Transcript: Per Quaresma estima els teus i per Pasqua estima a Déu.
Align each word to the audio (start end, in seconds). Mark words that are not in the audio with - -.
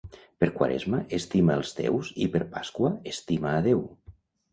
Per 0.43 0.47
Quaresma 0.53 1.01
estima 1.17 1.53
els 1.61 1.73
teus 1.79 2.09
i 2.27 2.29
per 2.37 2.41
Pasqua 2.55 2.91
estima 3.13 3.53
a 3.59 3.61
Déu. 3.69 3.85